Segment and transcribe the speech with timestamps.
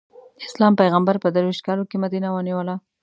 [0.37, 2.59] د اسلام پېغمبر په درویشت کالو کې مدینه ونیو.